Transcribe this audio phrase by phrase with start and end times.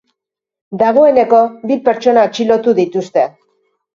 [0.81, 1.41] Dagoeneko,
[1.71, 3.29] bi pertsona atxilotu dituzte.